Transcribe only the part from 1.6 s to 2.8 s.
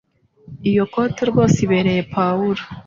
ibereye Pawulo